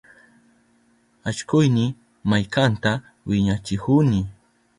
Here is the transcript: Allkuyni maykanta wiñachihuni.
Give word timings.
Allkuyni 1.29 1.85
maykanta 2.29 2.91
wiñachihuni. 3.27 4.19